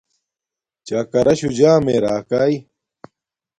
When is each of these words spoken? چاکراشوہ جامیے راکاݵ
چاکراشوہ 0.87 1.55
جامیے 1.57 1.97
راکاݵ 2.03 2.53